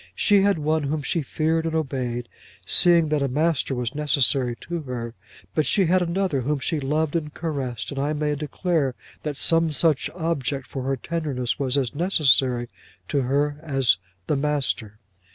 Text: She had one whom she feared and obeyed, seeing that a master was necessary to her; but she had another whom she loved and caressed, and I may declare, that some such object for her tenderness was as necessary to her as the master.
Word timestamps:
She 0.15 0.41
had 0.41 0.57
one 0.57 0.81
whom 0.85 1.03
she 1.03 1.21
feared 1.21 1.65
and 1.67 1.75
obeyed, 1.75 2.27
seeing 2.65 3.09
that 3.09 3.21
a 3.21 3.27
master 3.27 3.75
was 3.75 3.93
necessary 3.93 4.55
to 4.61 4.81
her; 4.81 5.13
but 5.53 5.67
she 5.67 5.85
had 5.85 6.01
another 6.01 6.41
whom 6.41 6.57
she 6.57 6.79
loved 6.79 7.15
and 7.15 7.31
caressed, 7.35 7.91
and 7.91 7.99
I 7.99 8.13
may 8.13 8.33
declare, 8.33 8.95
that 9.21 9.37
some 9.37 9.71
such 9.71 10.09
object 10.15 10.65
for 10.65 10.81
her 10.85 10.97
tenderness 10.97 11.59
was 11.59 11.77
as 11.77 11.93
necessary 11.93 12.67
to 13.09 13.21
her 13.21 13.57
as 13.61 13.97
the 14.25 14.35
master. 14.35 14.97